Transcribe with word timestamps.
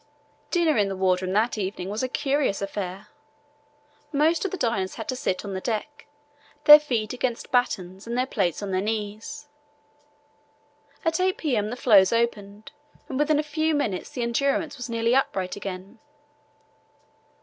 Dinner 0.49 0.77
in 0.79 0.87
the 0.89 0.95
wardroom 0.95 1.31
that 1.33 1.59
evening 1.59 1.87
was 1.89 2.01
a 2.01 2.09
curious 2.09 2.59
affair. 2.59 3.09
Most 4.11 4.43
of 4.43 4.49
the 4.49 4.57
diners 4.57 4.95
had 4.95 5.07
to 5.09 5.15
sit 5.15 5.45
on 5.45 5.53
the 5.53 5.61
deck, 5.61 6.07
their 6.63 6.79
feet 6.79 7.13
against 7.13 7.51
battens 7.51 8.07
and 8.07 8.17
their 8.17 8.25
plates 8.25 8.63
on 8.63 8.71
their 8.71 8.81
knees. 8.81 9.47
At 11.05 11.19
8 11.19 11.37
p.m. 11.37 11.69
the 11.69 11.75
floes 11.75 12.11
opened, 12.11 12.71
and 13.09 13.19
within 13.19 13.37
a 13.37 13.43
few 13.43 13.75
minutes 13.75 14.09
the 14.09 14.23
Endurance 14.23 14.75
was 14.75 14.89
nearly 14.89 15.13
upright 15.13 15.55
again. 15.55 15.99